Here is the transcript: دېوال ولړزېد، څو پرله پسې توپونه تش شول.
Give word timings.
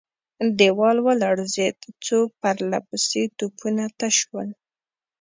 دېوال 0.57 0.97
ولړزېد، 1.05 1.77
څو 2.05 2.17
پرله 2.39 2.79
پسې 2.87 3.23
توپونه 3.37 3.83
تش 3.97 4.15
شول. 4.21 4.49